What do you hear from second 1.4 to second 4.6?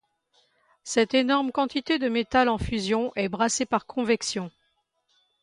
quantité de métal en fusion est brassée par convection.